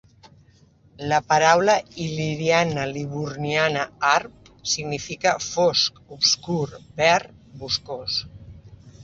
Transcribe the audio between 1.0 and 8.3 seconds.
La paraula il·liriana-liburniana "Arb" significava "fosc, obscur, verd, boscós".